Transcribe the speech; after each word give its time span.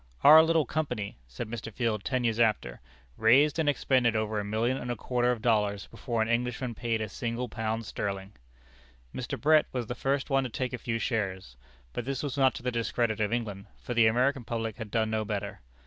"Our 0.23 0.41
little 0.41 0.65
company," 0.65 1.19
said 1.27 1.47
Mr. 1.47 1.71
Field 1.71 2.03
ten 2.03 2.23
years 2.23 2.39
after, 2.39 2.79
"raised 3.17 3.59
and 3.59 3.69
expended 3.69 4.15
over 4.15 4.39
a 4.39 4.43
million 4.43 4.75
and 4.77 4.89
a 4.89 4.95
quarter 4.95 5.29
of 5.31 5.43
dollars 5.43 5.85
before 5.85 6.23
an 6.23 6.27
Englishman 6.27 6.73
paid 6.73 7.01
a 7.01 7.07
single 7.07 7.47
pound 7.47 7.85
sterling." 7.85 8.33
Mr. 9.13 9.39
Brett 9.39 9.67
was 9.71 9.85
the 9.85 9.93
first 9.93 10.31
one 10.31 10.43
to 10.43 10.49
take 10.49 10.73
a 10.73 10.79
few 10.79 10.97
shares. 10.97 11.55
But 11.93 12.05
this 12.05 12.23
was 12.23 12.35
not 12.35 12.55
to 12.55 12.63
the 12.63 12.71
discredit 12.71 13.19
of 13.19 13.31
England, 13.31 13.67
for 13.77 13.93
the 13.93 14.07
American 14.07 14.43
public 14.43 14.77
had 14.77 14.89
done 14.89 15.11
no 15.11 15.23
better. 15.23 15.61